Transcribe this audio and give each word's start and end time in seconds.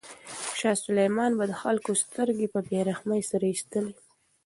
شاه 0.59 0.77
سلیمان 0.85 1.31
به 1.37 1.45
د 1.47 1.53
خلکو 1.61 1.91
سترګې 2.03 2.47
په 2.53 2.59
بې 2.67 2.79
رحمۍ 2.89 3.21
سره 3.31 3.45
ایستلې. 3.51 3.93